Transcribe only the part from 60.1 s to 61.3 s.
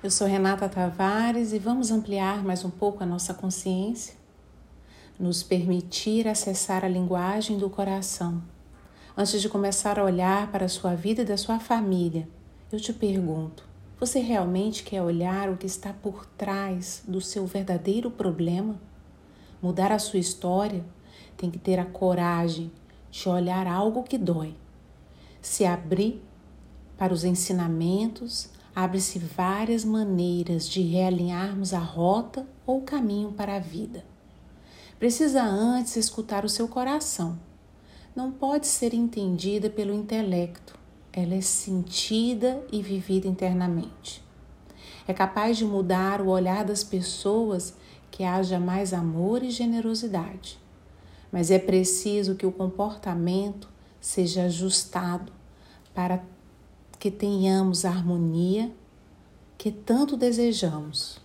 desejamos.